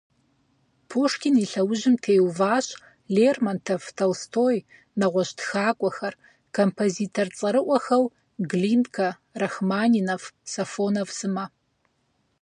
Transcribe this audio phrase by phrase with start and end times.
[0.91, 2.67] Пушкин и лъэужьым теуващ
[3.15, 4.57] Лермонтов, Толстой,
[4.99, 6.13] нэгъуэщӀ тхакӀуэхэр,
[6.57, 8.03] композитор цӀэрыӀуэхэу
[8.49, 9.09] Глинкэ,
[9.41, 11.45] Рахманинов, Сафонов сымэ.